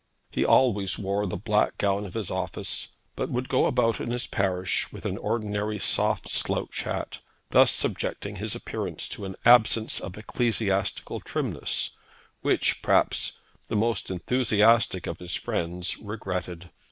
He 0.31 0.43
always 0.43 0.97
wore 0.97 1.27
the 1.27 1.37
black 1.37 1.77
gown 1.77 2.07
of 2.07 2.15
his 2.15 2.31
office, 2.31 2.95
but 3.15 3.29
would 3.29 3.47
go 3.47 3.67
about 3.67 3.97
his 3.97 4.25
parish 4.25 4.91
with 4.91 5.05
an 5.05 5.15
ordinary 5.19 5.77
soft 5.77 6.27
slouch 6.27 6.81
hat, 6.85 7.19
thus 7.51 7.69
subjecting 7.69 8.37
his 8.37 8.55
appearance 8.55 9.07
to 9.09 9.25
an 9.25 9.35
absence 9.45 9.99
of 9.99 10.17
ecclesiastical 10.17 11.19
trimness 11.19 11.91
which, 12.41 12.81
perhaps, 12.81 13.41
the 13.67 13.75
most 13.75 14.09
enthusiastic 14.09 15.05
of 15.05 15.19
his 15.19 15.35
friends 15.35 15.99
regretted. 15.99 16.71